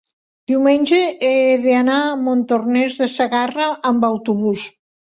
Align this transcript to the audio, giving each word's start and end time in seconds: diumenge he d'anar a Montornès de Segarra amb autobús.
diumenge 0.51 1.01
he 1.27 1.35
d'anar 1.67 1.99
a 2.07 2.17
Montornès 2.25 2.99
de 3.05 3.13
Segarra 3.21 3.73
amb 3.93 4.15
autobús. 4.15 4.71